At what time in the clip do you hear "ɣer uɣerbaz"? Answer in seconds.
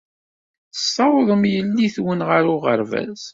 2.29-3.21